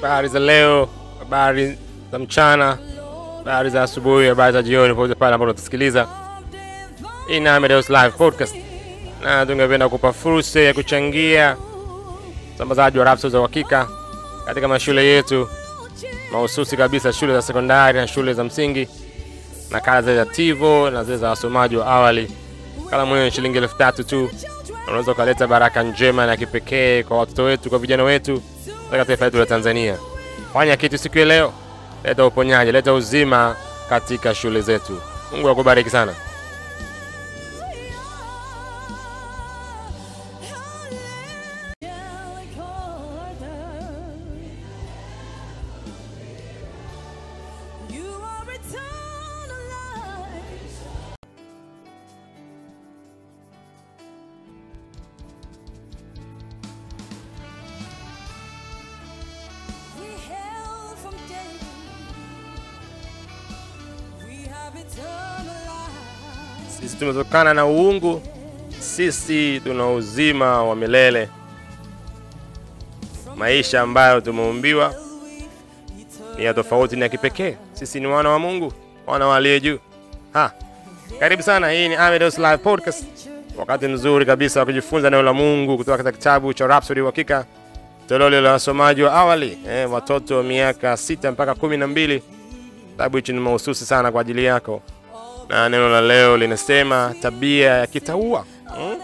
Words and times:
habari 0.00 0.28
za 0.28 0.38
leo, 0.38 0.88
habari 1.18 1.78
za 2.12 2.18
mchana, 2.18 2.78
habari 3.38 3.70
za 3.70 3.82
asubuhi, 3.82 4.28
habari 4.28 4.52
za 4.52 4.62
jioni, 4.62 4.94
popote 4.94 5.14
pale 5.14 5.34
ambapo 5.34 5.44
unatusikiliza. 5.50 6.08
Hii 7.28 7.40
ni 7.40 7.48
Amadeus 7.48 7.90
Live 7.90 8.10
Podcast, 8.10 8.56
na 9.22 9.46
tungependa 9.46 9.88
kupa 9.88 10.12
fursa 10.12 10.60
ya 10.60 10.74
kuchangia 10.74 11.56
usambazaji 12.54 12.98
wa 12.98 13.04
rhapsodi 13.04 13.32
za 13.32 13.38
uhakika 13.40 13.88
katika 14.46 14.68
mashule 14.68 15.04
yetu 15.06 15.48
mahususi 16.32 16.76
kabisa, 16.76 17.12
shule 17.12 17.32
za 17.32 17.42
sekondari 17.42 17.98
na 17.98 18.06
shule 18.06 18.34
za 18.34 18.44
msingi, 18.44 18.88
na 19.70 19.80
kala 19.80 20.02
zile 20.02 20.16
za 20.16 20.26
TIVO 20.26 20.90
na 20.90 21.04
zile 21.04 21.16
za 21.16 21.28
wasomaji 21.28 21.76
wa 21.76 21.86
awali. 21.86 22.30
Kala 22.90 23.04
mwenyewe 23.06 23.24
ni 23.28 23.34
shilingi 23.34 23.58
elfu 23.58 23.78
tatu 23.78 24.04
tu, 24.04 24.30
unaweza 24.88 25.12
ukaleta 25.12 25.46
baraka 25.46 25.82
njema 25.82 26.26
na 26.26 26.36
kipekee 26.36 27.02
kwa 27.02 27.18
watoto 27.18 27.42
wetu, 27.44 27.70
kwa 27.70 27.78
vijana 27.78 28.02
wetu 28.04 28.42
katika 28.90 29.04
taifa 29.04 29.24
letu 29.24 29.36
la 29.38 29.46
Tanzania. 29.46 29.96
Fanya 30.52 30.76
kitu 30.76 30.98
siku 30.98 31.18
ya 31.18 31.24
leo, 31.24 31.52
leta 32.04 32.26
uponyaji, 32.26 32.72
leta 32.72 32.92
uzima 32.92 33.56
katika 33.88 34.34
shule 34.34 34.60
zetu. 34.60 35.00
Mungu 35.32 35.48
akubariki 35.48 35.90
sana. 35.90 36.14
Sisi 66.80 66.96
tumetokana 66.96 67.54
na 67.54 67.66
uungu, 67.66 68.22
sisi 68.80 69.60
tuna 69.64 69.90
uzima 69.90 70.62
wa 70.64 70.76
milele, 70.76 71.28
maisha 73.36 73.80
ambayo 73.80 74.20
tumeumbiwa 74.20 74.94
ni 76.38 76.44
ya 76.44 76.54
tofauti 76.54 76.96
na 76.96 77.08
kipekee. 77.08 77.56
Sisi 77.72 78.00
ni 78.00 78.06
wana 78.06 78.28
wa 78.30 78.38
Mungu, 78.38 78.72
wana 79.06 79.26
wa 79.26 79.36
aliye 79.36 79.60
juu. 79.60 79.78
Ha, 80.32 80.52
karibu 81.20 81.42
sana. 81.42 81.70
Hii 81.70 81.88
ni 81.88 81.94
Amidos 81.94 82.38
Live 82.38 82.56
Podcast, 82.56 83.04
wakati 83.56 83.86
mzuri 83.88 84.26
kabisa 84.26 84.60
wa 84.60 84.66
kujifunza 84.66 85.10
neno 85.10 85.22
la 85.22 85.32
Mungu 85.32 85.76
kutoka 85.76 85.96
katika 85.96 86.12
kitabu 86.18 86.54
cha 86.54 86.66
Rhapsody 86.66 87.00
Uhakika, 87.00 87.44
toleo 88.08 88.30
la 88.30 88.52
wasomaji 88.52 89.02
wa 89.02 89.12
awali, 89.12 89.58
eh, 89.68 89.92
watoto 89.92 90.36
wa 90.36 90.42
miaka 90.42 90.96
sita 90.96 91.32
mpaka 91.32 91.54
kumi 91.54 91.76
na 91.76 91.86
mbili. 91.86 92.22
Kitabu 92.90 93.16
hichi 93.16 93.32
ni 93.32 93.40
mahususi 93.40 93.86
sana 93.86 94.12
kwa 94.12 94.20
ajili 94.20 94.44
yako 94.44 94.82
na 95.48 95.68
neno 95.68 95.88
la 95.88 96.00
leo 96.00 96.36
linasema 96.36 97.14
tabia 97.22 97.70
ya 97.70 97.86
kitaua 97.86 98.44
hmm? 98.76 98.96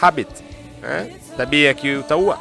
Habit 0.00 0.28
eh? 0.90 1.06
tabia 1.36 1.66
ya 1.68 1.74
kiutaua 1.74 2.38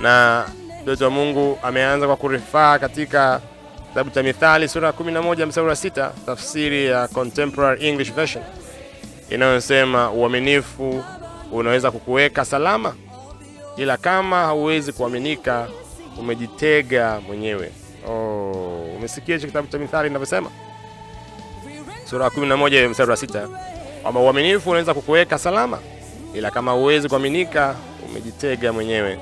na 0.00 0.44
mtoto 0.82 1.04
wa 1.04 1.10
mungu 1.10 1.58
ameanza 1.62 2.06
kwa 2.06 2.16
kurifaa 2.16 2.78
katika 2.78 3.40
kitabu 3.88 4.10
cha 4.10 4.22
mithali 4.22 4.68
sura 4.68 4.86
ya 4.86 4.92
11 4.92 5.46
mstari 5.46 5.66
wa 5.68 5.76
sita 5.76 6.12
tafsiri 6.26 6.86
ya 6.86 7.08
contemporary 7.08 7.88
english 7.88 8.12
version 8.12 8.44
inayosema 9.30 10.10
uaminifu 10.10 11.04
unaweza 11.52 11.90
kukuweka 11.90 12.44
salama 12.44 12.94
ila 13.78 13.96
kama 13.96 14.36
hauwezi 14.36 14.92
kuaminika 14.92 15.68
umejitega 16.18 17.20
mwenyewe. 17.26 17.70
Oh, 18.08 18.84
umesikia 18.96 19.34
hicho 19.34 19.46
kitabu 19.46 19.68
cha 19.68 19.78
mithali 19.78 20.08
inavyosema? 20.08 20.50
Sura 22.04 22.24
ya 22.24 22.30
11 22.30 22.88
mstari 22.88 23.10
wa 23.10 23.16
sita. 23.16 23.48
Kwamba 24.02 24.20
uaminifu 24.20 24.70
unaweza 24.70 24.94
kukuweka 24.94 25.38
salama 25.38 25.78
ila 26.34 26.50
kama 26.50 26.72
huwezi 26.72 27.08
kuaminika 27.08 27.74
umejitega 28.10 28.72
mwenyewe. 28.72 29.18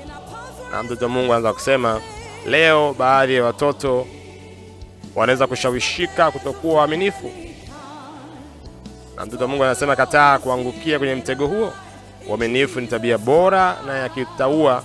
Na 0.71 0.83
mtoto 0.83 1.05
wa 1.05 1.11
mungu 1.11 1.31
anaanza 1.33 1.53
kusema 1.53 2.01
leo 2.47 2.93
baadhi 2.99 3.35
ya 3.35 3.43
watoto 3.43 4.07
wanaweza 5.15 5.47
kushawishika 5.47 6.31
kutokuwa 6.31 6.75
waaminifu. 6.79 7.31
Na 9.15 9.25
mtoto 9.25 9.43
wa 9.43 9.47
mungu 9.49 9.63
anasema 9.63 9.95
kataa 9.95 10.39
kuangukia 10.39 10.99
kwenye 10.99 11.15
mtego 11.15 11.47
huo 11.47 11.73
uaminifu 12.29 12.81
ni 12.81 12.87
tabia 12.87 13.17
bora 13.17 13.77
na 13.85 13.97
ya 13.97 14.09
kitaua 14.09 14.83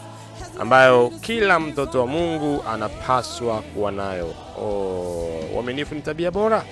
ambayo 0.61 1.11
kila 1.21 1.61
mtoto 1.61 2.01
wa 2.01 2.07
mungu 2.07 2.65
anapaswa 2.73 3.63
kuwa 3.63 3.93
nayo. 3.93 4.35
Oh, 4.59 5.41
uaminifu 5.55 5.95
ni 5.95 6.01
tabia 6.03 6.31
bora 6.31 6.65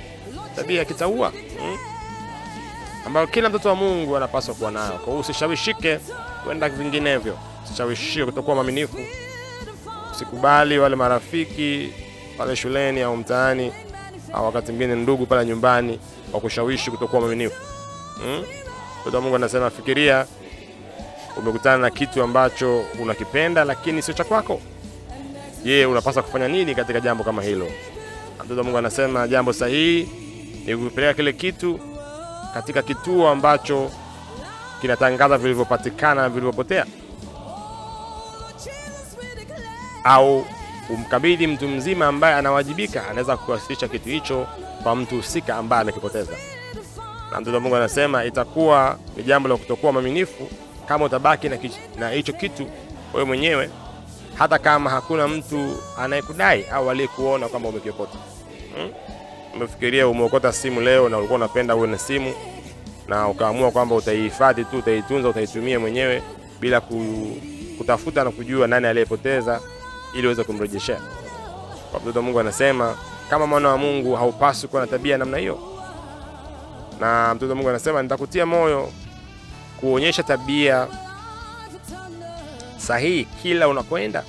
tabia 0.56 0.78
ya 0.78 0.84
kitaua 0.84 1.28
hmm, 1.30 1.76
ambayo 3.06 3.26
kila 3.26 3.48
mtoto 3.48 3.68
wa 3.68 3.74
mungu 3.74 4.16
anapaswa 4.16 4.54
kuwa 4.54 4.70
nayo. 4.70 4.92
Kwa 4.92 5.04
hiyo 5.06 5.18
usishawishike 5.18 6.00
kwenda 6.44 6.68
vinginevyo. 6.68 7.38
Usishawishike 7.64 8.24
kutokuwa 8.24 8.54
mwaminifu. 8.56 8.96
Usikubali 10.12 10.78
wale 10.78 10.96
marafiki 10.96 11.92
pale 12.38 12.56
shuleni 12.56 13.00
au 13.02 13.16
mtaani 13.16 13.72
au 14.32 14.44
wakati 14.44 14.72
mwingine 14.72 14.94
ndugu 15.02 15.26
pale 15.26 15.46
nyumbani 15.46 15.98
wakushawishi 16.32 16.90
kutokuwa 16.90 17.20
mwaminifu 17.20 17.56
mm? 18.26 18.44
mtoto 19.00 19.16
wa 19.16 19.22
mungu 19.22 19.36
anasema 19.36 19.70
fikiria 19.70 20.26
umekutana 21.36 21.78
na 21.78 21.90
kitu 21.90 22.22
ambacho 22.22 22.84
unakipenda 23.02 23.64
lakini 23.64 24.02
sio 24.02 24.14
cha 24.14 24.24
kwako. 24.24 24.60
Je 25.64 25.86
unapaswa 25.86 26.22
kufanya 26.22 26.48
nini 26.48 26.74
katika 26.74 27.00
jambo 27.00 27.24
kama 27.24 27.42
hilo? 27.42 27.66
Mtoto 28.44 28.56
wa 28.58 28.64
mungu 28.64 28.78
anasema 28.78 29.28
jambo 29.28 29.52
sahihi 29.52 30.08
ni 30.66 30.76
kupeleka 30.76 31.14
kile 31.14 31.32
kitu 31.32 31.80
katika 32.54 32.82
kituo 32.82 33.28
ambacho 33.28 33.90
kinatangaza 34.80 35.38
vilivyopatikana 35.38 36.22
na 36.22 36.28
vilivyopotea. 36.28 36.86
Au 40.04 40.46
umkabidhi 40.90 41.46
mtu 41.46 41.68
mzima 41.68 42.06
ambaye 42.06 42.34
anawajibika 42.34 43.08
anaweza 43.08 43.36
kuwasilisha 43.36 43.88
kitu 43.88 44.08
hicho 44.08 44.46
kwa 44.82 44.96
mtu 44.96 45.16
husika 45.16 45.56
ambaye 45.56 45.82
amekipoteza. 45.82 46.32
Na 47.32 47.40
mtoto 47.40 47.60
mungu 47.60 47.76
anasema 47.76 48.24
itakuwa 48.24 48.98
ni 49.16 49.22
jambo 49.22 49.48
la 49.48 49.56
kutokuwa 49.56 49.92
mwaminifu 49.92 50.48
kama 50.90 51.04
utabaki 51.04 51.50
na 51.98 52.10
hicho 52.10 52.32
kitu 52.32 52.66
wewe 53.14 53.24
mwenyewe 53.26 53.70
hata 54.34 54.58
kama 54.58 54.90
hakuna 54.90 55.28
mtu 55.28 55.76
anayekudai 55.98 56.64
au 56.72 56.90
aliyekuona 56.90 57.48
kwamba 57.48 57.68
umekiokota. 57.68 58.18
Hmm? 58.76 58.90
umefikiria 59.54 60.08
umeokota 60.08 60.52
simu 60.52 60.80
leo 60.80 61.08
na 61.08 61.18
ulikuwa 61.18 61.36
unapenda 61.36 61.76
uwe 61.76 61.88
na 61.88 61.98
simu 61.98 62.34
na 63.08 63.28
ukaamua 63.28 63.70
kwamba 63.70 63.94
utaihifadhi 63.94 64.64
tu 64.64 64.78
utaitunza 64.78 65.28
utaitumia 65.28 65.80
mwenyewe 65.80 66.22
bila 66.60 66.80
ku, 66.80 67.26
kutafuta 67.78 68.24
na 68.24 68.30
kujua 68.30 68.66
nani 68.66 68.86
aliyepoteza 68.86 69.60
ili 70.14 70.26
uweze 70.26 70.44
kumrejeshea. 70.44 71.00
Kwa 71.90 72.00
mtoto 72.00 72.22
mungu 72.22 72.40
anasema 72.40 72.96
kama 73.30 73.46
mwana 73.46 73.68
wa 73.68 73.78
mungu 73.78 74.14
haupaswi 74.16 74.68
kuwa 74.68 74.82
na 74.82 74.88
tabia 74.88 75.18
namna 75.18 75.38
hiyo. 75.38 75.58
Na 77.00 77.34
mtoto 77.34 77.54
mungu 77.54 77.68
anasema 77.68 78.02
nitakutia 78.02 78.46
moyo 78.46 78.88
kuonyesha 79.80 80.22
tabia 80.22 80.88
sahihi 82.78 83.24
kila 83.24 83.68
unakwenda 83.68 84.24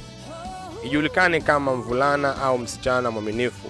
ijulikane 0.84 1.42
kama 1.42 1.76
mvulana 1.76 2.38
au 2.42 2.58
msichana 2.58 3.12
mwaminifu 3.12 3.68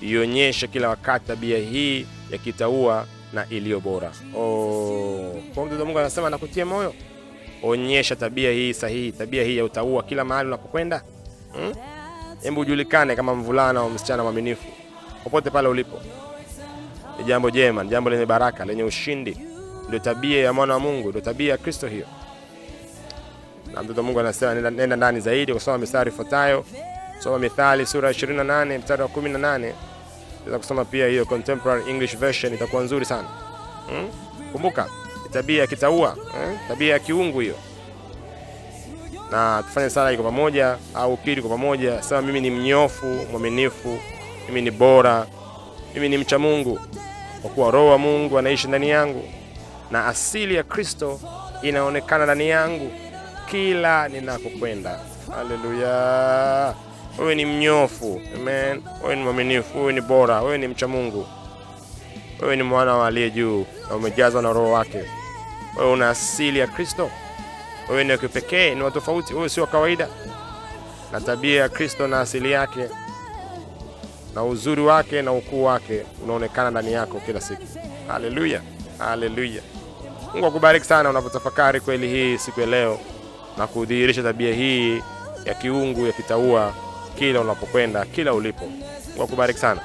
ionyeshe 0.00 0.66
kila 0.66 0.88
wakati 0.88 1.26
tabia 1.26 1.58
hii 1.58 2.06
ya 2.30 2.38
kitaua 2.38 3.06
na 3.32 3.46
iliyo 3.48 3.80
bora. 3.80 4.12
Oh. 4.36 5.34
mungu 5.56 5.98
anasema 5.98 6.30
nakutia 6.30 6.66
moyo. 6.66 6.94
Onyesha 7.62 8.16
tabia 8.16 8.50
hii 8.52 8.74
sahihi 8.74 9.12
tabia 9.12 9.44
hii 9.44 9.56
ya 9.56 9.64
utaua 9.64 10.02
kila 10.02 10.24
mahali 10.24 10.48
unapokwenda. 10.48 11.02
Hmm? 11.52 11.72
hebu 12.42 12.60
ujulikane 12.60 13.16
kama 13.16 13.34
mvulana 13.34 13.80
au 13.80 13.90
msichana 13.90 14.22
mwaminifu 14.22 14.64
popote 15.24 15.50
pale 15.50 15.68
ulipo. 15.68 16.00
Ni 17.18 17.24
jambo 17.24 17.50
jema 17.50 17.84
ni 17.84 17.90
jambo 17.90 18.10
lenye 18.10 18.26
baraka 18.26 18.64
lenye 18.64 18.82
ushindi 18.84 19.38
ndio 19.88 19.98
tabia 20.00 20.44
ya 20.44 20.52
mwana 20.52 20.74
wa 20.74 20.80
mungu 20.80 21.08
ndio 21.08 21.20
tabia 21.20 21.50
ya 21.50 21.58
kristo 21.58 21.86
hiyo. 21.86 22.06
Na 23.74 23.82
mtoto 23.82 24.02
mungu 24.02 24.20
anasema 24.20 24.54
nenda, 24.70 24.96
ndani 24.96 25.20
zaidi 25.20 25.54
kusoma 25.54 25.78
mistari 25.78 26.10
ifuatayo. 26.10 26.64
Soma 27.18 27.38
mithali 27.38 27.86
sura 27.86 28.08
ya 28.08 28.14
28 28.14 28.78
mstari 28.78 29.02
wa 29.02 29.08
18 29.08 29.38
naweza 30.40 30.58
kusoma 30.58 30.84
pia 30.84 31.06
hiyo 31.08 31.24
contemporary 31.26 31.90
english 31.90 32.16
version 32.16 32.54
itakuwa 32.54 32.82
nzuri 32.82 33.04
sana. 33.04 33.28
Hmm? 33.88 34.08
kumbuka 34.52 34.88
tabia 35.32 35.60
ya 35.60 35.66
kitaua 35.66 36.16
eh? 36.42 36.58
tabia 36.68 36.92
ya 36.92 36.98
kiungu 36.98 37.40
hiyo. 37.40 37.54
Na 39.30 39.62
tufanye 39.66 39.90
sala 39.90 40.16
kwa 40.16 40.24
pamoja 40.24 40.78
au 40.94 41.12
ukiri 41.14 41.42
kwa 41.42 41.50
pamoja 41.50 42.02
sema 42.02 42.22
mimi 42.22 42.40
ni 42.40 42.50
mnyofu 42.50 43.06
mwaminifu 43.06 43.98
mimi 44.48 44.62
ni 44.62 44.70
bora 44.70 45.26
mimi 45.94 46.08
ni 46.08 46.18
mcha 46.18 46.38
mungu 46.38 46.80
kwa 47.42 47.50
kuwa 47.50 47.70
roho 47.70 47.86
wa 47.90 47.98
mungu 47.98 48.38
anaishi 48.38 48.68
ndani 48.68 48.90
yangu 48.90 49.28
na 49.90 50.06
asili 50.06 50.54
ya 50.54 50.62
Kristo 50.62 51.20
inaonekana 51.62 52.24
ndani 52.24 52.48
yangu 52.48 52.92
kila 53.50 54.08
ninakokwenda. 54.08 55.00
Haleluya! 55.34 56.74
Wewe 57.18 57.34
ni 57.34 57.44
mnyofu, 57.46 58.20
amen. 58.36 58.82
Wewe 59.02 59.16
ni 59.16 59.22
mwaminifu, 59.22 59.78
wewe 59.78 59.92
ni 59.92 60.00
bora, 60.00 60.40
wewe 60.42 60.58
ni 60.58 60.68
mcha 60.68 60.88
Mungu, 60.88 61.26
wewe 62.42 62.56
ni 62.56 62.62
mwana 62.62 62.94
wa 62.96 63.06
aliye 63.06 63.30
juu 63.30 63.66
na 63.90 63.96
umejazwa 63.96 64.42
na 64.42 64.52
Roho 64.52 64.70
wake. 64.72 65.02
Wewe 65.78 65.92
una 65.92 66.10
asili 66.10 66.58
ya 66.58 66.66
Kristo, 66.66 67.10
wewe 67.90 68.04
ni 68.04 68.12
wa 68.12 68.18
kipekee, 68.18 68.74
ni 68.74 68.82
wa 68.82 68.90
tofauti, 68.90 69.34
wewe 69.34 69.48
sio 69.48 69.62
wa 69.62 69.68
kawaida, 69.68 70.08
na 71.12 71.20
tabia 71.20 71.60
ya 71.60 71.68
Kristo 71.68 72.08
na 72.08 72.20
asili 72.20 72.52
yake 72.52 72.88
na 74.34 74.44
uzuri 74.44 74.82
wake 74.82 75.22
na 75.22 75.32
ukuu 75.32 75.64
wake 75.64 76.02
unaonekana 76.24 76.70
ndani 76.70 76.92
yako 76.92 77.20
kila 77.26 77.40
siku. 77.40 77.62
Haleluya, 78.08 78.60
haleluya. 78.98 79.62
Mungu 80.32 80.46
akubariki 80.46 80.86
sana 80.86 81.10
unapotafakari 81.10 81.80
kweli 81.80 82.08
hii 82.08 82.38
siku 82.38 82.60
ya 82.60 82.66
leo 82.66 82.98
na 83.58 83.66
kudhihirisha 83.66 84.22
tabia 84.22 84.54
hii 84.54 85.02
ya 85.44 85.54
kiungu 85.54 86.06
ya 86.06 86.12
kitaua 86.12 86.72
kila 87.18 87.40
unapokwenda, 87.40 88.04
kila 88.04 88.34
ulipo. 88.34 88.64
Mungu 89.08 89.22
akubariki 89.22 89.58
sana. 89.60 89.80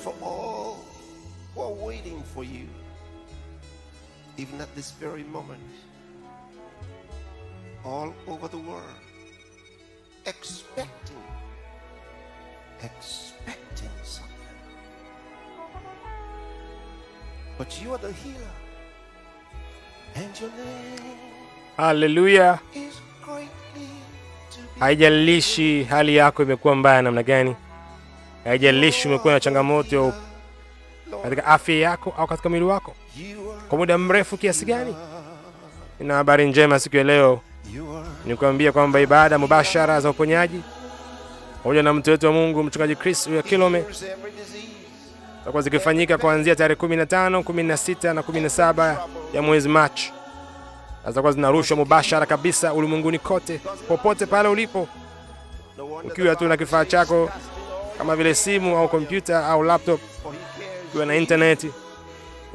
And 0.00 0.14
for 0.14 0.14
oh, 0.22 0.24
all 0.24 0.84
who 1.54 1.60
are 1.60 1.86
waiting 1.86 2.22
for 2.22 2.42
you, 2.42 2.66
even 4.38 4.58
at 4.60 4.74
this 4.74 4.92
very 4.92 5.24
moment, 5.24 5.60
all 7.84 8.14
over 8.26 8.48
the 8.48 8.56
world, 8.56 8.96
expecting, 10.24 11.22
expecting 12.82 13.90
something. 14.02 14.30
But 17.58 17.82
you 17.82 17.92
are 17.92 17.98
the 17.98 18.12
healer, 18.12 18.54
and 20.14 20.40
your 20.40 20.50
name 20.50 21.18
Haleluya. 21.78 22.58
is 22.74 22.98
greatly 23.22 23.50
to 24.50 24.60
be 24.60 24.80
Haijalishi 24.80 25.84
hali 25.84 26.16
yako 26.16 26.42
imekuwa 26.42 26.74
mbaya 26.76 27.02
namna 27.02 27.22
gani, 27.22 27.56
haijalishi 28.44 29.08
umekuwa 29.08 29.34
na 29.34 29.40
changamoto 29.40 30.12
katika 31.22 31.44
afya 31.46 31.74
yako 31.74 32.14
au 32.18 32.26
katika 32.26 32.48
mwili 32.48 32.64
wako. 32.64 32.94
Kwa 33.68 33.78
muda 33.78 33.98
mrefu 33.98 34.36
kiasi 34.36 34.64
gani. 34.64 34.96
Nina 36.00 36.14
habari 36.14 36.48
njema 36.48 36.78
siku 36.80 36.96
ya 36.96 37.04
leo, 37.04 37.40
nikuambia 38.26 38.72
kwamba 38.72 39.00
ibada 39.00 39.38
mubashara 39.38 40.00
za 40.00 40.10
uponyaji. 40.10 40.60
Pamoja 41.62 41.82
na 41.82 41.92
mtu 41.92 42.10
wetu 42.10 42.26
wa 42.26 42.32
Mungu 42.32 42.62
mchungaji 42.62 42.96
Chris 42.96 43.26
ya 43.26 43.42
Kilome 43.42 43.84
zitakuwa 45.38 45.62
zikifanyika 45.62 46.18
kuanzia 46.18 46.56
tarehe 46.56 46.80
15, 46.80 47.40
16 47.42 48.12
na 48.14 48.20
17 48.22 48.96
ya 49.34 49.42
mwezi 49.42 49.68
Machi, 49.68 50.12
na 51.04 51.10
zitakuwa 51.10 51.32
zinarushwa 51.32 51.76
mubashara 51.76 52.26
kabisa 52.26 52.72
ulimwenguni 52.74 53.18
kote, 53.18 53.60
popote 53.88 54.26
pale 54.26 54.48
ulipo, 54.48 54.88
ukiwa 56.04 56.36
tu 56.36 56.48
na 56.48 56.56
kifaa 56.56 56.84
chako 56.84 57.30
kama 58.00 58.16
vile 58.16 58.34
simu 58.34 58.76
au 58.78 58.88
kompyuta 58.88 59.46
au 59.46 59.62
laptop, 59.62 60.00
ukiwa 60.88 61.06
na 61.06 61.16
intaneti, 61.16 61.70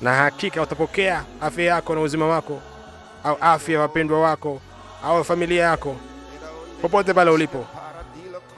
na 0.00 0.14
hakika 0.14 0.62
utapokea 0.62 1.24
afya 1.40 1.64
yako 1.64 1.94
na 1.94 2.00
uzima 2.00 2.26
wako, 2.26 2.60
au 3.24 3.36
afya 3.40 3.74
ya 3.74 3.80
wapendwa 3.80 4.20
wako 4.20 4.60
au 5.04 5.24
familia 5.24 5.64
yako, 5.64 5.96
popote 6.82 7.14
pale 7.14 7.30
ulipo. 7.30 7.66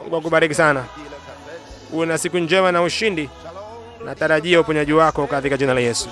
Mungu 0.02 0.16
akubariki 0.16 0.54
sana, 0.54 0.84
uwe 1.92 2.06
na 2.06 2.18
siku 2.18 2.38
njema 2.38 2.72
na 2.72 2.82
ushindi. 2.82 3.30
Natarajia 4.04 4.60
uponyaji 4.60 4.92
wako 4.92 5.26
katika 5.26 5.56
jina 5.56 5.74
la 5.74 5.80
Yesu. 5.80 6.08